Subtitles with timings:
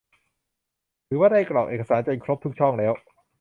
[1.07, 2.93] ถือว่าได้กรอกเอกสารจนครบทุกช่องแล้ว